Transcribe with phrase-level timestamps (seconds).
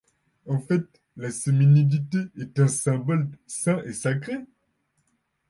[0.47, 4.33] En fait, la semi-nudité est un symbole sain et sacré.